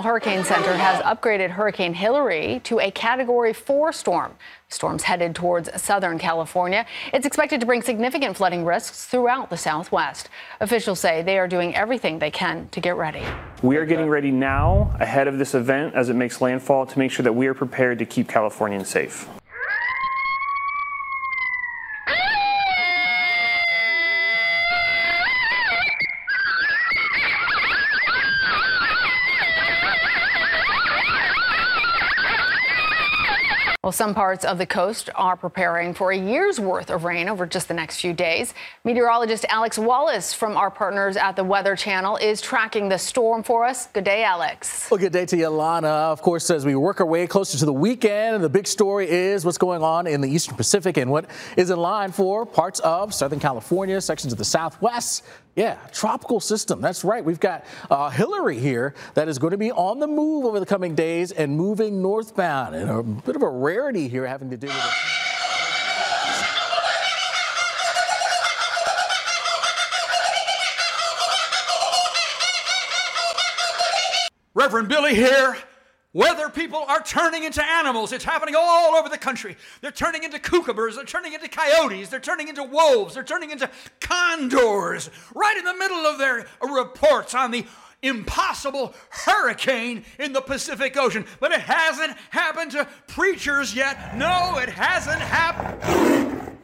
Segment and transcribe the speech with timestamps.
[0.00, 4.32] National Hurricane Center has upgraded Hurricane Hilary to a Category 4 storm.
[4.70, 6.86] The storm's headed towards Southern California.
[7.12, 10.30] It's expected to bring significant flooding risks throughout the Southwest.
[10.60, 13.22] Officials say they are doing everything they can to get ready.
[13.60, 17.10] We are getting ready now, ahead of this event as it makes landfall, to make
[17.10, 19.28] sure that we are prepared to keep Californians safe.
[33.90, 37.44] Well, some parts of the coast are preparing for a year's worth of rain over
[37.44, 38.54] just the next few days.
[38.84, 43.64] Meteorologist Alex Wallace from our partners at the Weather Channel is tracking the storm for
[43.64, 43.88] us.
[43.88, 44.88] Good day, Alex.
[44.92, 45.88] Well, good day to you, Lana.
[45.88, 49.44] Of course, as we work our way closer to the weekend, the big story is
[49.44, 53.12] what's going on in the Eastern Pacific and what is in line for parts of
[53.12, 55.24] Southern California, sections of the Southwest,
[55.56, 56.80] yeah, tropical system.
[56.80, 57.24] That's right.
[57.24, 60.66] We've got uh, Hilary here that is going to be on the move over the
[60.66, 62.74] coming days and moving northbound.
[62.74, 64.92] And a bit of a rarity here having to do with it.
[74.54, 75.56] Reverend Billy here.
[76.12, 78.12] Weather people are turning into animals.
[78.12, 79.56] It's happening all over the country.
[79.80, 80.96] They're turning into kookaburras.
[80.96, 82.08] They're turning into coyotes.
[82.08, 83.14] They're turning into wolves.
[83.14, 85.08] They're turning into condors.
[85.34, 87.64] Right in the middle of their reports on the
[88.02, 91.26] impossible hurricane in the Pacific Ocean.
[91.38, 94.16] But it hasn't happened to preachers yet.
[94.16, 96.58] No, it hasn't happened.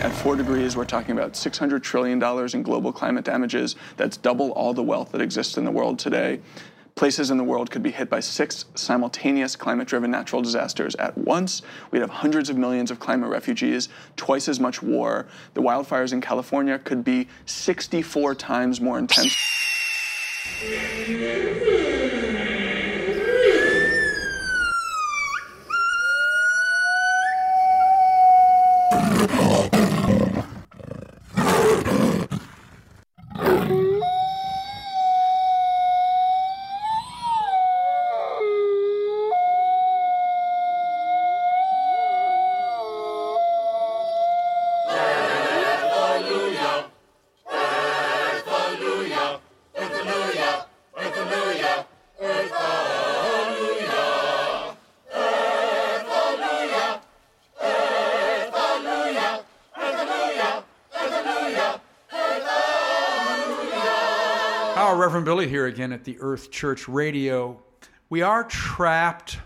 [0.00, 2.20] At four degrees, we're talking about $600 trillion
[2.52, 3.76] in global climate damages.
[3.96, 6.40] That's double all the wealth that exists in the world today.
[6.96, 11.16] Places in the world could be hit by six simultaneous climate driven natural disasters at
[11.16, 11.62] once.
[11.92, 15.28] We'd have hundreds of millions of climate refugees, twice as much war.
[15.54, 19.36] The wildfires in California could be 64 times more intense.
[65.08, 67.58] Reverend Billy here again at the Earth Church Radio.
[68.10, 69.38] We are trapped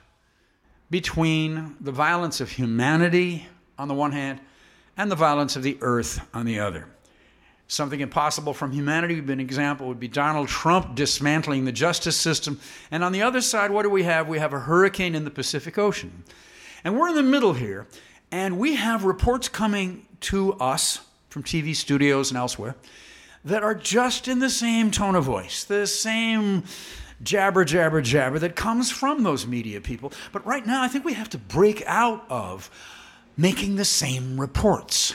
[0.90, 3.46] between the violence of humanity
[3.78, 4.40] on the one hand
[4.96, 6.88] and the violence of the earth on the other.
[7.68, 12.16] Something impossible from humanity would be an example would be Donald Trump dismantling the justice
[12.16, 12.58] system.
[12.90, 14.26] And on the other side, what do we have?
[14.26, 16.24] We have a hurricane in the Pacific Ocean.
[16.82, 17.86] And we're in the middle here,
[18.32, 22.74] and we have reports coming to us from TV studios and elsewhere
[23.44, 26.64] that are just in the same tone of voice, the same
[27.22, 30.12] jabber, jabber, jabber that comes from those media people.
[30.32, 32.70] But right now, I think we have to break out of
[33.36, 35.14] making the same reports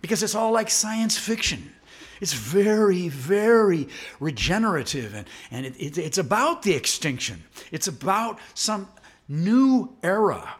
[0.00, 1.72] because it's all like science fiction.
[2.20, 3.88] It's very, very
[4.20, 7.42] regenerative, and, and it, it, it's about the extinction.
[7.72, 8.88] It's about some
[9.28, 10.56] new era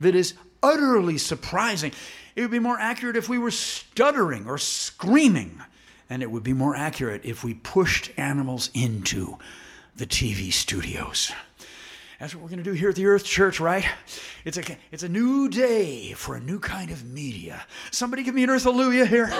[0.00, 1.92] that is utterly surprising.
[2.36, 5.60] It would be more accurate if we were stuttering or screaming,
[6.12, 9.38] and it would be more accurate if we pushed animals into
[9.96, 11.32] the TV studios.
[12.20, 13.86] That's what we're going to do here at the Earth Church, right?
[14.44, 17.64] It's a, it's a new day for a new kind of media.
[17.90, 19.24] Somebody give me an Earth Hallelujah here.
[19.26, 19.32] Do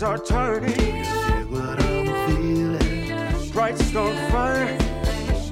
[0.00, 3.50] Oceans are turning, Feel what I'm feeling?
[3.50, 4.78] bright stone fire,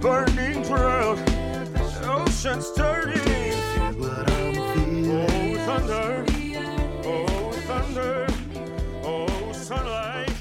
[0.00, 1.18] burning drought.
[2.04, 3.18] Oceans turning,
[3.98, 5.58] what I'm feeling?
[5.58, 6.26] oh thunder,
[7.04, 8.26] oh thunder,
[9.02, 10.32] oh sunlight.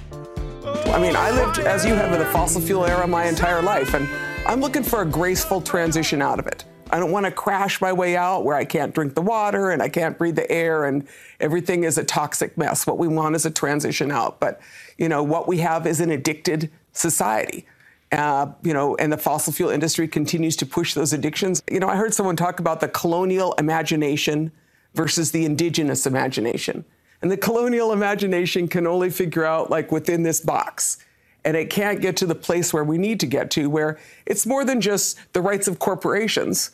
[0.64, 3.64] Oh, I mean, I lived, as you have, in the fossil fuel era my entire
[3.64, 4.08] life, and
[4.46, 6.64] I'm looking for a graceful transition out of it.
[6.96, 9.82] I don't want to crash my way out where I can't drink the water and
[9.82, 11.06] I can't breathe the air and
[11.42, 12.88] everything is a toxic mess.
[12.88, 14.40] What we want is a transition out.
[14.40, 14.62] But,
[14.98, 17.66] you know, what we have is an addicted society.
[18.14, 21.62] Uh, you know, and the fossil fuel industry continues to push those addictions.
[21.70, 24.54] You know, I heard someone talk about the colonial imagination
[24.94, 26.86] versus the indigenous imagination.
[27.22, 31.00] And the colonial imagination can only figure out like within this box.
[31.44, 34.46] And it can't get to the place where we need to get to, where it's
[34.46, 36.72] more than just the rights of corporations,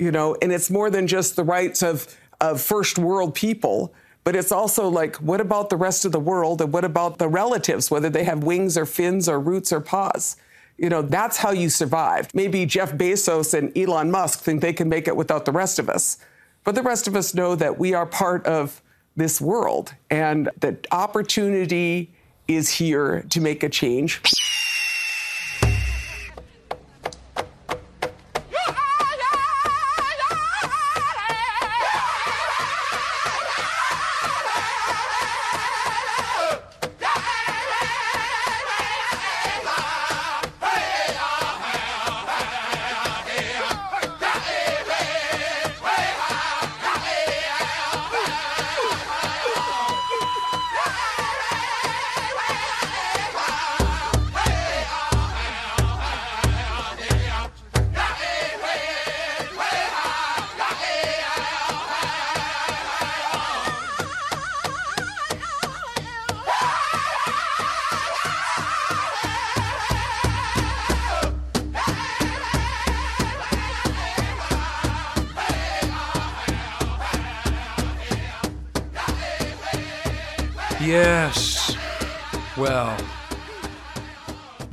[0.00, 3.92] you know, and it's more than just the rights of, of first world people,
[4.24, 6.62] but it's also like, what about the rest of the world?
[6.62, 10.36] And what about the relatives, whether they have wings or fins or roots or paws?
[10.78, 12.34] You know, that's how you survive.
[12.34, 15.90] Maybe Jeff Bezos and Elon Musk think they can make it without the rest of
[15.90, 16.16] us.
[16.64, 18.80] But the rest of us know that we are part of
[19.16, 22.10] this world and that opportunity
[22.48, 24.22] is here to make a change.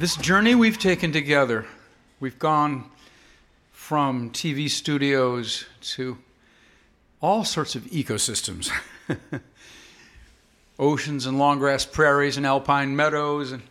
[0.08, 1.66] This journey we've taken together,
[2.22, 2.90] we've gone
[3.74, 6.18] from TV studios to
[7.22, 8.72] all sorts of ecosystems
[10.80, 13.52] oceans and long grass prairies and alpine meadows.
[13.52, 13.62] And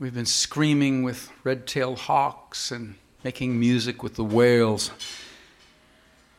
[0.00, 4.90] we've been screaming with red tailed hawks and making music with the whales.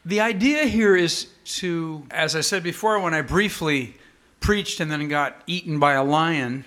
[0.03, 1.27] The idea here is
[1.61, 3.95] to, as I said before, when I briefly
[4.41, 6.65] preached and then got eaten by a lion,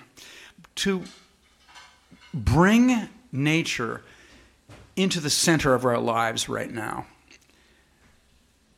[0.77, 1.05] to
[2.33, 4.03] bring nature
[4.97, 7.07] into the center of our lives right now.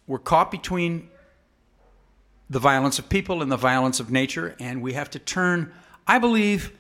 [0.07, 1.09] We're caught between
[2.51, 5.73] the violence of people and the violence of nature, and we have to turn,
[6.07, 6.73] I believe,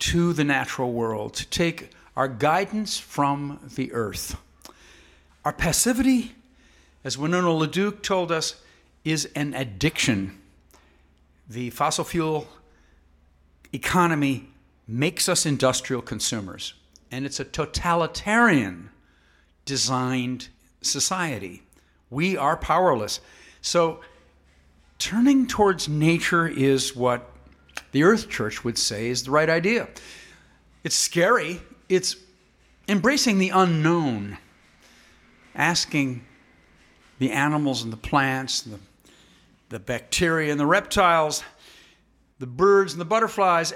[0.00, 4.36] to the natural world to take our guidance from the earth.
[5.44, 6.34] Our passivity,
[7.04, 8.60] as Winona LaDuke told us,
[9.04, 10.40] is an addiction.
[11.48, 12.48] The fossil fuel
[13.72, 14.48] economy
[14.86, 16.74] makes us industrial consumers,
[17.10, 18.90] and it's a totalitarian
[19.64, 20.48] designed
[20.80, 21.62] society.
[22.10, 23.20] We are powerless.
[23.62, 24.00] So,
[24.98, 27.30] turning towards nature is what
[27.92, 29.88] the Earth Church would say is the right idea.
[30.84, 32.16] It's scary, it's
[32.88, 34.38] embracing the unknown,
[35.54, 36.24] asking
[37.18, 38.80] the animals and the plants, and the
[39.68, 41.42] the bacteria and the reptiles,
[42.38, 43.72] the birds and the butterflies,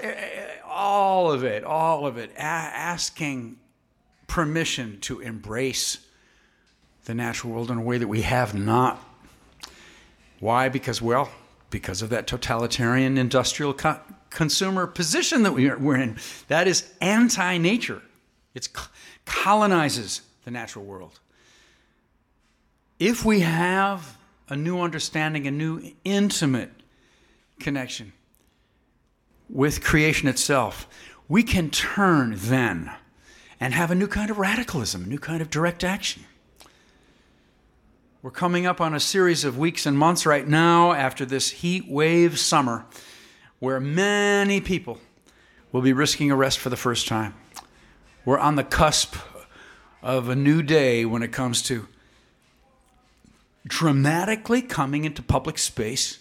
[0.71, 3.57] all of it, all of it, a- asking
[4.27, 5.99] permission to embrace
[7.05, 9.03] the natural world in a way that we have not.
[10.39, 10.69] Why?
[10.69, 11.29] Because, well,
[11.69, 13.99] because of that totalitarian industrial co-
[14.29, 16.17] consumer position that we're in.
[16.47, 18.01] That is anti nature,
[18.53, 18.69] it
[19.25, 21.19] colonizes the natural world.
[22.99, 26.71] If we have a new understanding, a new intimate
[27.59, 28.13] connection
[29.51, 30.87] with creation itself,
[31.27, 32.91] we can turn then
[33.59, 36.23] and have a new kind of radicalism, a new kind of direct action.
[38.23, 41.89] We're coming up on a series of weeks and months right now after this heat
[41.89, 42.85] wave summer
[43.59, 44.99] where many people
[45.71, 47.33] will be risking arrest for the first time.
[48.23, 49.15] We're on the cusp
[50.01, 51.87] of a new day when it comes to
[53.67, 56.20] dramatically coming into public space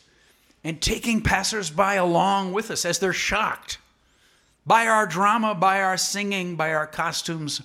[0.62, 3.78] and taking passersby along with us as they're shocked
[4.66, 7.62] by our drama, by our singing, by our costumes,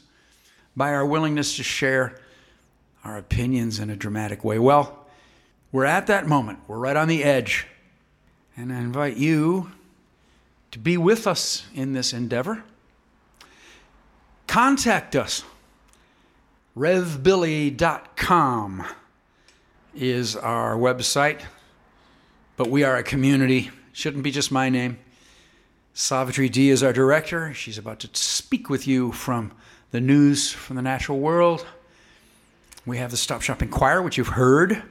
[0.75, 2.17] by our willingness to share
[3.03, 4.59] our opinions in a dramatic way.
[4.59, 5.05] Well,
[5.71, 6.59] we're at that moment.
[6.67, 7.67] We're right on the edge.
[8.57, 9.71] And I invite you
[10.71, 12.63] to be with us in this endeavor.
[14.47, 15.43] Contact us.
[16.77, 18.83] RevBilly.com
[19.93, 21.41] is our website,
[22.57, 23.71] but we are a community.
[23.93, 24.97] Shouldn't be just my name.
[25.93, 27.53] Savitri D is our director.
[27.53, 29.51] She's about to speak with you from
[29.91, 31.65] the news from the natural world.
[32.85, 34.83] We have the Stop Shopping Choir, which you've heard,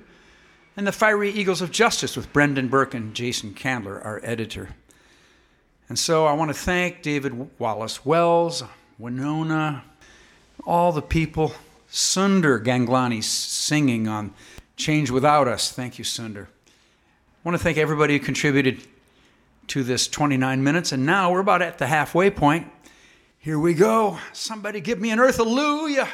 [0.76, 4.71] and the Fiery Eagles of Justice with Brendan Burke and Jason Candler, our editor.
[5.88, 8.64] And so I want to thank David Wallace Wells,
[8.99, 9.85] Winona,
[10.66, 11.52] all the people,
[11.88, 14.33] Sunder Ganglani singing on
[14.76, 15.71] Change Without Us.
[15.71, 16.49] Thank you, Sundar.
[17.45, 18.81] Want to thank everybody who contributed
[19.67, 20.93] to this 29 minutes.
[20.93, 22.73] And now we're about at the halfway point.
[23.39, 24.19] Here we go.
[24.33, 26.09] Somebody give me an earth hallelujah.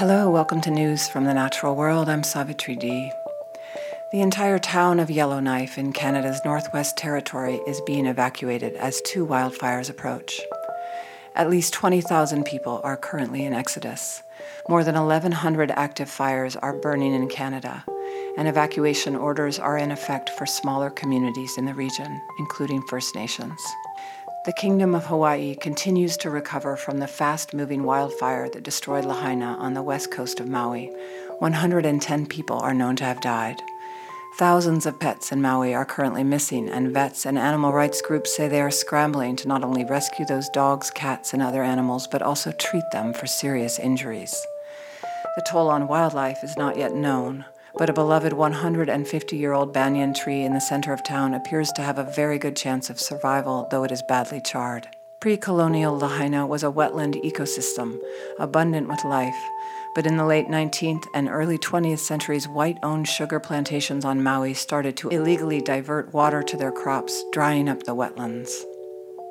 [0.00, 2.08] Hello, welcome to News from the Natural World.
[2.08, 3.12] I'm Savitri D.
[4.12, 9.90] The entire town of Yellowknife in Canada's Northwest Territory is being evacuated as two wildfires
[9.90, 10.40] approach.
[11.34, 14.22] At least 20,000 people are currently in exodus.
[14.70, 17.84] More than 1,100 active fires are burning in Canada,
[18.38, 23.60] and evacuation orders are in effect for smaller communities in the region, including First Nations.
[24.46, 29.54] The Kingdom of Hawaii continues to recover from the fast moving wildfire that destroyed Lahaina
[29.58, 30.90] on the west coast of Maui.
[31.40, 33.60] 110 people are known to have died.
[34.38, 38.48] Thousands of pets in Maui are currently missing, and vets and animal rights groups say
[38.48, 42.50] they are scrambling to not only rescue those dogs, cats, and other animals, but also
[42.52, 44.34] treat them for serious injuries.
[45.36, 47.44] The toll on wildlife is not yet known,
[47.76, 51.82] but a beloved 150 year old banyan tree in the center of town appears to
[51.82, 54.88] have a very good chance of survival, though it is badly charred.
[55.20, 57.98] Pre colonial Lahaina was a wetland ecosystem,
[58.38, 59.36] abundant with life,
[59.94, 64.54] but in the late 19th and early 20th centuries, white owned sugar plantations on Maui
[64.54, 68.62] started to illegally divert water to their crops, drying up the wetlands.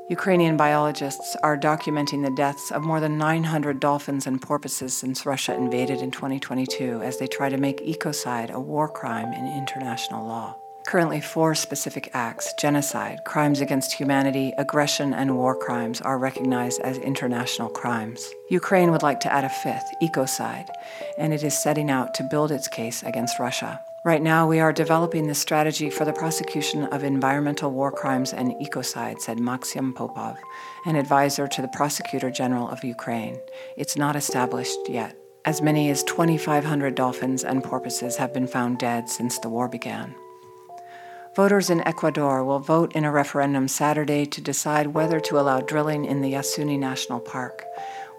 [0.10, 5.54] Ukrainian biologists are documenting the deaths of more than 900 dolphins and porpoises since Russia
[5.54, 10.58] invaded in 2022 as they try to make ecocide a war crime in international law.
[10.88, 16.98] Currently, four specific acts genocide, crimes against humanity, aggression, and war crimes are recognized as
[16.98, 18.28] international crimes.
[18.50, 20.70] Ukraine would like to add a fifth, ecocide,
[21.20, 23.80] and it is setting out to build its case against Russia.
[24.06, 28.54] Right now, we are developing the strategy for the prosecution of environmental war crimes and
[28.54, 30.38] ecocide, said Maxim Popov,
[30.86, 33.38] an advisor to the Prosecutor General of Ukraine.
[33.76, 35.18] It's not established yet.
[35.44, 40.16] As many as 2,500 dolphins and porpoises have been found dead since the war began.
[41.36, 46.06] Voters in Ecuador will vote in a referendum Saturday to decide whether to allow drilling
[46.06, 47.66] in the Yasuni National Park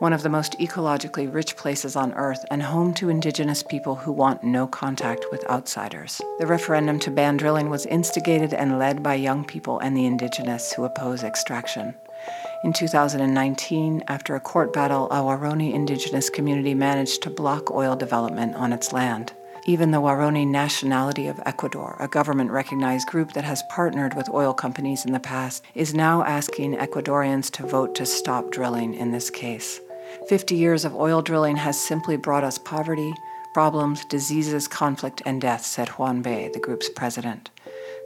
[0.00, 4.11] one of the most ecologically rich places on Earth and home to indigenous people who
[4.11, 6.23] want no contact with outsiders.
[6.38, 10.73] The referendum to ban drilling was instigated and led by young people and the indigenous
[10.73, 11.95] who oppose extraction.
[12.64, 18.54] In 2019, after a court battle, a Waorani indigenous community managed to block oil development
[18.57, 19.35] on its land.
[19.66, 24.54] Even the Waorani Nationality of Ecuador, a government recognized group that has partnered with oil
[24.54, 29.28] companies in the past, is now asking Ecuadorians to vote to stop drilling in this
[29.28, 29.78] case.
[30.29, 33.12] 50 years of oil drilling has simply brought us poverty,
[33.52, 37.50] problems, diseases, conflict, and death, said Juan Bay, the group's president.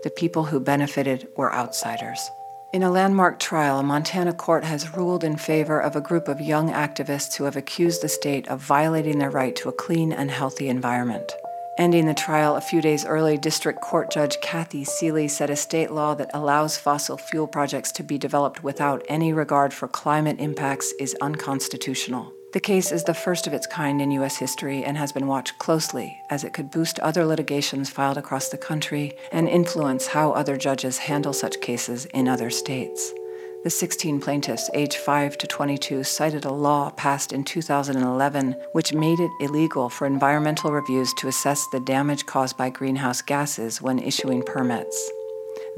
[0.02, 2.30] The people who benefited were outsiders.
[2.72, 6.40] In a landmark trial, a Montana court has ruled in favor of a group of
[6.40, 10.30] young activists who have accused the state of violating their right to a clean and
[10.30, 11.32] healthy environment.
[11.76, 15.90] Ending the trial a few days early, District Court Judge Kathy Seeley said a state
[15.90, 20.92] law that allows fossil fuel projects to be developed without any regard for climate impacts
[21.00, 22.32] is unconstitutional.
[22.52, 24.36] The case is the first of its kind in U.S.
[24.36, 28.56] history and has been watched closely as it could boost other litigations filed across the
[28.56, 33.12] country and influence how other judges handle such cases in other states.
[33.64, 39.18] The 16 plaintiffs, aged 5 to 22, cited a law passed in 2011 which made
[39.18, 44.42] it illegal for environmental reviews to assess the damage caused by greenhouse gases when issuing
[44.42, 45.10] permits.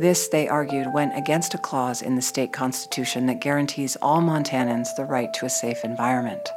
[0.00, 4.88] This, they argued, went against a clause in the state constitution that guarantees all Montanans
[4.97, 6.50] the right to a safe environment.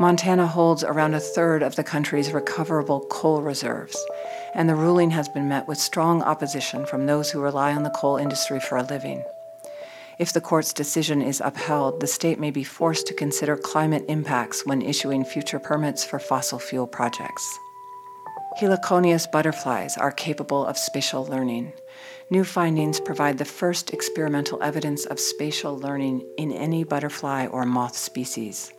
[0.00, 4.02] Montana holds around a third of the country's recoverable coal reserves,
[4.54, 7.90] and the ruling has been met with strong opposition from those who rely on the
[7.90, 9.22] coal industry for a living.
[10.20, 14.66] If the court's decision is upheld, the state may be forced to consider climate impacts
[14.66, 17.58] when issuing future permits for fossil fuel projects.
[18.60, 21.72] Heliconius butterflies are capable of spatial learning.
[22.28, 27.96] New findings provide the first experimental evidence of spatial learning in any butterfly or moth
[27.96, 28.70] species.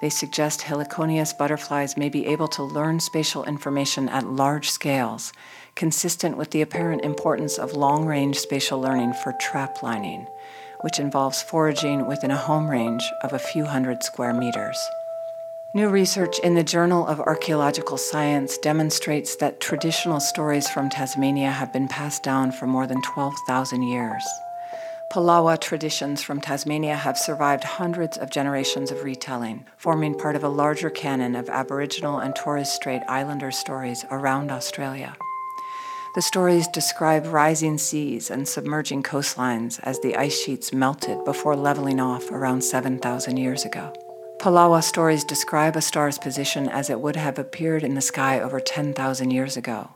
[0.00, 5.32] They suggest Heliconius butterflies may be able to learn spatial information at large scales,
[5.74, 10.26] consistent with the apparent importance of long range spatial learning for trap lining
[10.80, 14.78] which involves foraging within a home range of a few hundred square meters.
[15.74, 21.72] New research in the Journal of Archaeological Science demonstrates that traditional stories from Tasmania have
[21.72, 24.26] been passed down for more than 12,000 years.
[25.10, 30.48] Palawa traditions from Tasmania have survived hundreds of generations of retelling, forming part of a
[30.48, 35.16] larger canon of Aboriginal and Torres Strait Islander stories around Australia.
[36.14, 41.98] The stories describe rising seas and submerging coastlines as the ice sheets melted before leveling
[41.98, 43.92] off around 7,000 years ago.
[44.38, 48.60] Palawa stories describe a star's position as it would have appeared in the sky over
[48.60, 49.90] 10,000 years ago.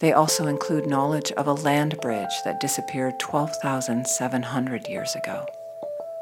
[0.00, 5.46] They also include knowledge of a land bridge that disappeared 12,700 years ago.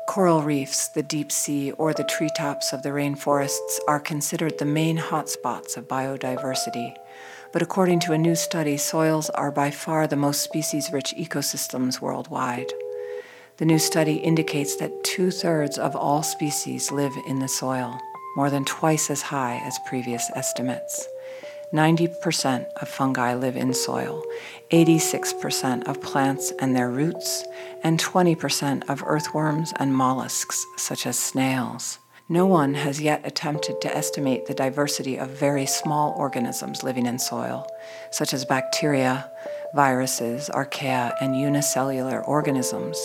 [0.08, 4.98] Coral reefs, the deep sea, or the treetops of the rainforests are considered the main
[4.98, 6.94] hotspots of biodiversity
[7.52, 12.00] but according to a new study, soils are by far the most species rich ecosystems
[12.00, 12.72] worldwide.
[13.58, 18.00] The new study indicates that two thirds of all species live in the soil,
[18.36, 21.06] more than twice as high as previous estimates.
[21.72, 24.22] 90% of fungi live in soil,
[24.70, 27.44] 86% of plants and their roots,
[27.82, 31.98] and 20% of earthworms and mollusks, such as snails.
[32.28, 37.18] No one has yet attempted to estimate the diversity of very small organisms living in
[37.18, 37.66] soil,
[38.10, 39.30] such as bacteria,
[39.74, 42.98] viruses, archaea, and unicellular organisms,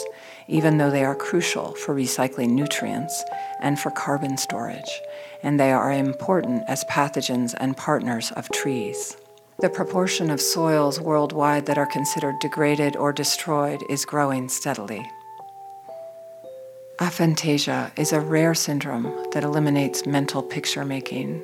[0.48, 3.24] even though they are crucial for recycling nutrients
[3.62, 5.02] and for carbon storage,
[5.44, 9.18] and they are important as pathogens and partners of trees.
[9.60, 15.10] The proportion of soils worldwide that are considered degraded or destroyed is growing steadily.
[17.00, 21.44] Aphantasia is a rare syndrome that eliminates mental picture making.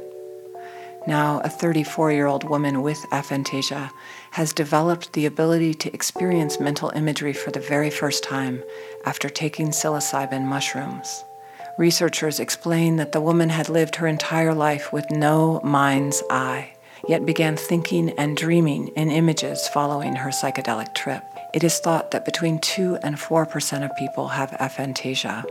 [1.05, 3.91] Now, a 34 year old woman with aphantasia
[4.33, 8.63] has developed the ability to experience mental imagery for the very first time
[9.05, 11.23] after taking psilocybin mushrooms.
[11.77, 16.73] Researchers explain that the woman had lived her entire life with no mind's eye,
[17.07, 21.23] yet began thinking and dreaming in images following her psychedelic trip.
[21.53, 25.43] It is thought that between 2 and 4% of people have aphantasia.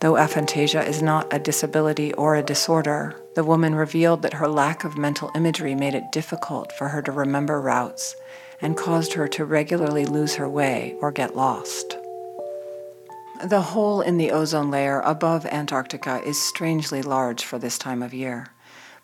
[0.00, 4.82] Though aphantasia is not a disability or a disorder, the woman revealed that her lack
[4.82, 8.16] of mental imagery made it difficult for her to remember routes
[8.62, 11.98] and caused her to regularly lose her way or get lost.
[13.44, 18.14] The hole in the ozone layer above Antarctica is strangely large for this time of
[18.14, 18.46] year,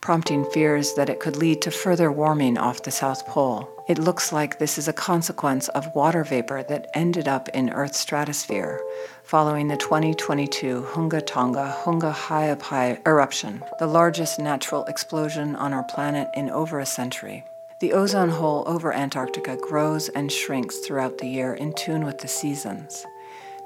[0.01, 3.76] prompting fears that it could lead to further warming off the South Pole.
[3.89, 8.01] It looks like this is a consequence of water vapor that ended up in Earth's
[8.01, 8.83] stratosphere
[9.23, 16.29] following the 2022 Hunga Tonga Hunga Ha'apai eruption, the largest natural explosion on our planet
[16.35, 17.45] in over a century.
[17.79, 22.29] The ozone hole over Antarctica grows and shrinks throughout the year in tune with the
[22.29, 23.07] seasons.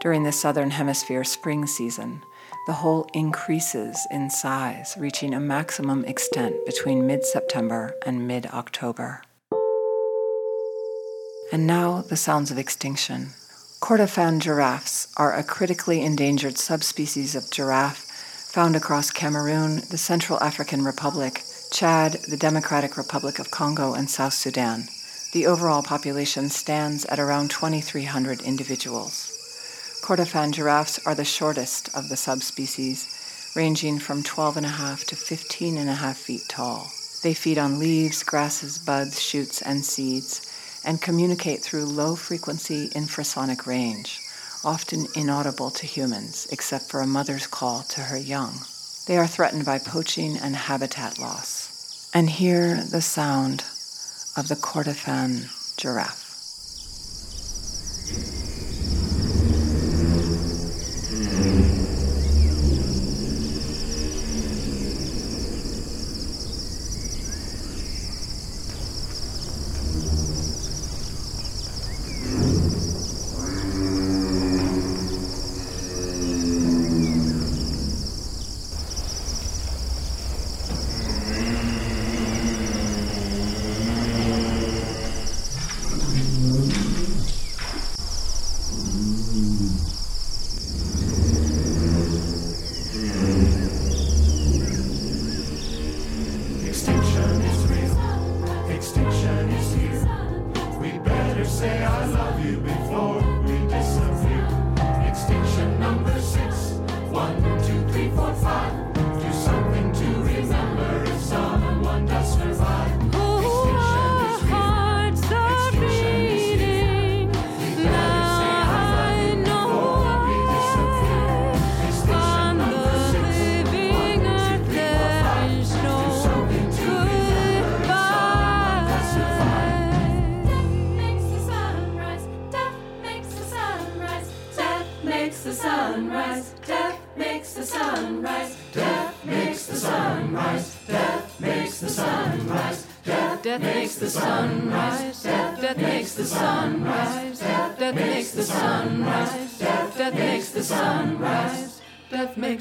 [0.03, 2.21] During the southern hemisphere spring season,
[2.67, 9.23] the hole increases in size, reaching a maximum extent between mid September and mid October.
[11.53, 13.31] And now the sounds of extinction.
[13.81, 18.07] Kordofan giraffes are a critically endangered subspecies of giraffe
[18.53, 24.35] found across Cameroon, the Central African Republic, Chad, the Democratic Republic of Congo, and South
[24.35, 24.85] Sudan.
[25.33, 29.37] The overall population stands at around 2,300 individuals.
[30.03, 36.91] Kordofan giraffes are the shortest of the subspecies, ranging from 12.5 to 15.5 feet tall.
[37.23, 40.50] They feed on leaves, grasses, buds, shoots, and seeds,
[40.85, 44.21] and communicate through low frequency infrasonic range,
[44.65, 48.61] often inaudible to humans except for a mother's call to her young.
[49.07, 52.11] They are threatened by poaching and habitat loss.
[52.15, 53.65] And hear the sound
[54.37, 56.30] of the Kordofan giraffe.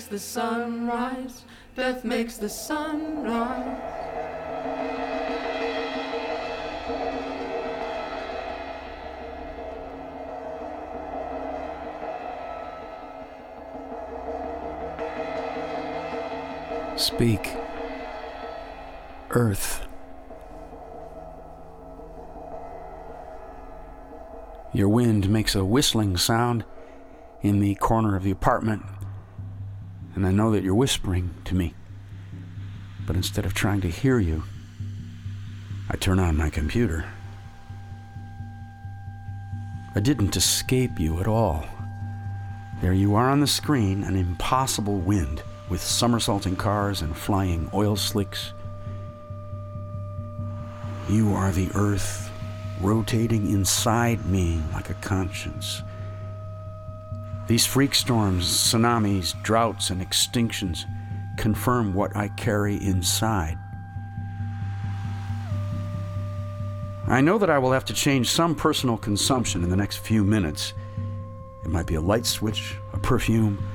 [0.09, 1.43] The sunrise.
[1.75, 3.77] Death makes the sunrise.
[16.99, 17.55] Speak.
[19.29, 19.87] Earth.
[24.73, 26.65] Your wind makes a whistling sound
[27.41, 28.83] in the corner of the apartment,
[30.19, 31.73] and I know that you're whispering to me.
[33.07, 34.43] But instead of trying to hear you,
[35.89, 37.05] I turn on my computer.
[39.95, 41.65] I didn't escape you at all.
[42.81, 47.95] There you are on the screen, an impossible wind with somersaulting cars and flying oil
[47.95, 48.51] slicks.
[51.07, 52.29] You are the earth
[52.81, 55.81] rotating inside me like a conscience.
[57.49, 60.85] These freak storms, tsunamis, droughts, and extinctions
[61.35, 63.57] confirm what I carry inside.
[67.07, 70.23] I know that I will have to change some personal consumption in the next few
[70.23, 70.73] minutes.
[71.65, 73.67] It might be a light switch, a perfume,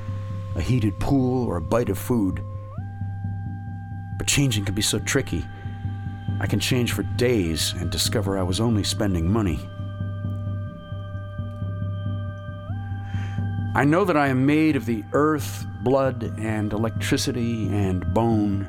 [0.54, 2.44] a heated pool, or a bite of food.
[4.18, 5.44] But changing can be so tricky.
[6.38, 9.68] I can change for days and discover I was only spending money.
[13.76, 18.68] I know that I am made of the earth, blood, and electricity and bone,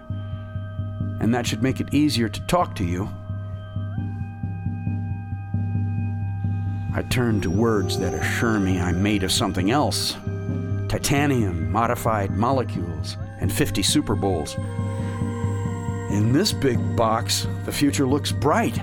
[1.19, 3.07] and that should make it easier to talk to you.
[6.95, 10.17] I turn to words that assure me I'm made of something else
[10.87, 14.55] titanium, modified molecules, and 50 Super Bowls.
[16.09, 18.79] In this big box, the future looks bright.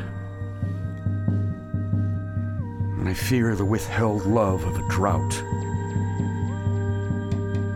[2.99, 5.43] And I fear the withheld love of a drought.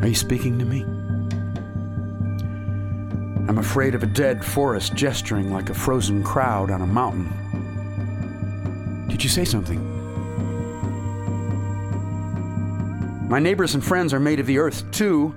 [0.07, 0.83] Are you speaking to me?
[3.49, 7.27] I'm afraid of a dead forest gesturing like a frozen crowd on a mountain.
[9.09, 9.81] Did you say something?
[13.29, 15.35] My neighbors and friends are made of the earth, too.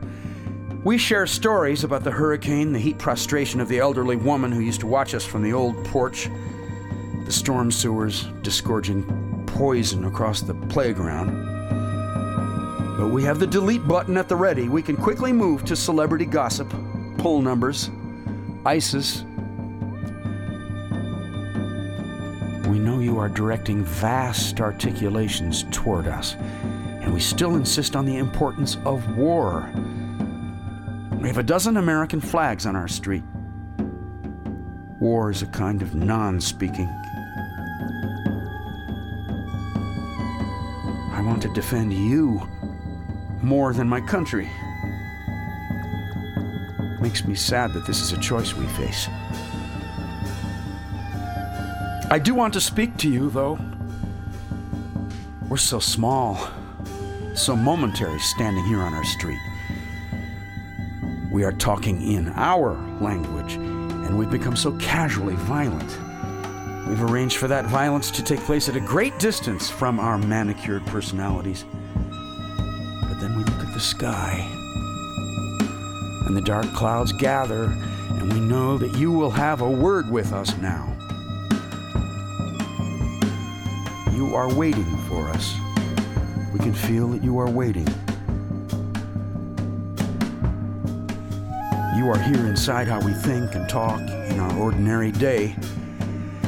[0.84, 4.82] We share stories about the hurricane, the heat prostration of the elderly woman who used
[4.82, 6.30] to watch us from the old porch,
[7.26, 11.59] the storm sewers disgorging poison across the playground.
[13.00, 14.68] But we have the delete button at the ready.
[14.68, 16.70] We can quickly move to celebrity gossip,
[17.18, 17.90] poll numbers,
[18.66, 19.22] ISIS.
[22.68, 28.18] We know you are directing vast articulations toward us, and we still insist on the
[28.18, 29.72] importance of war.
[31.22, 33.24] We have a dozen American flags on our street.
[35.00, 36.90] War is a kind of non speaking.
[41.14, 42.46] I want to defend you
[43.42, 44.50] more than my country.
[47.02, 49.08] Makes me sad that this is a choice we face.
[52.12, 53.60] I do want to speak to you, though.
[55.48, 56.50] We're so small,
[57.36, 59.40] so momentary standing here on our street.
[61.32, 65.98] We are talking in our language, and we've become so casually violent.
[66.90, 70.86] We've arranged for that violence to take place at a great distance from our manicured
[70.88, 71.66] personalities.
[73.80, 74.46] The sky,
[76.28, 77.74] and the dark clouds gather,
[78.10, 80.86] and we know that you will have a word with us now.
[84.12, 85.56] You are waiting for us.
[86.52, 87.88] We can feel that you are waiting.
[91.96, 95.56] You are here inside how we think and talk in our ordinary day.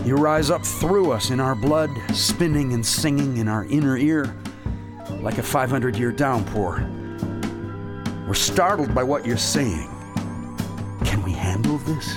[0.03, 4.35] You rise up through us in our blood, spinning and singing in our inner ear
[5.21, 7.00] like a 500 year downpour.
[8.31, 9.89] We're startled by what you're saying.
[11.03, 12.13] Can we handle this?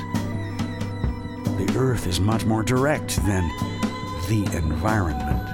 [1.59, 3.49] The earth is much more direct than
[4.29, 5.45] the environment.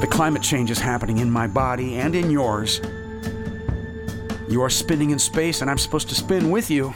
[0.00, 2.80] The climate change is happening in my body and in yours.
[4.48, 6.94] You are spinning in space, and I'm supposed to spin with you.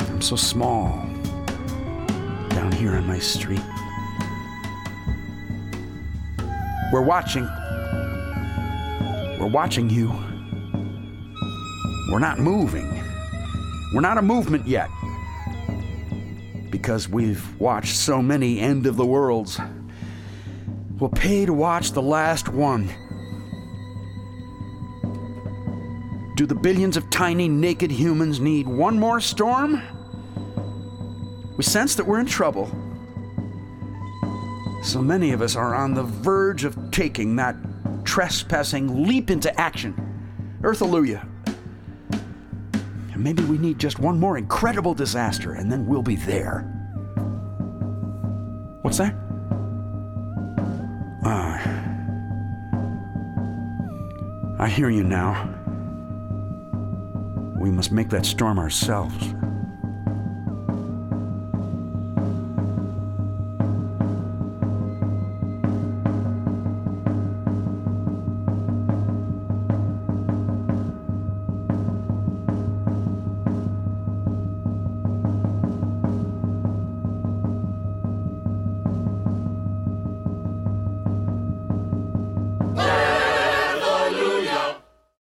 [0.00, 0.92] I'm so small
[2.48, 3.60] down here on my street.
[6.90, 7.46] We're watching.
[9.44, 10.08] We're watching you.
[12.10, 12.88] We're not moving.
[13.92, 14.88] We're not a movement yet.
[16.70, 19.60] Because we've watched so many end of the worlds.
[20.98, 22.88] We'll pay to watch the last one.
[26.36, 29.82] Do the billions of tiny, naked humans need one more storm?
[31.58, 32.70] We sense that we're in trouble.
[34.82, 37.73] So many of us are on the verge of taking that
[38.04, 39.94] trespassing leap into action.
[40.60, 41.28] Earthalluia.
[43.12, 46.62] And maybe we need just one more incredible disaster, and then we'll be there.
[48.82, 49.14] What's that?
[51.24, 51.84] Ah.
[54.58, 55.50] I hear you now.
[57.60, 59.34] We must make that storm ourselves.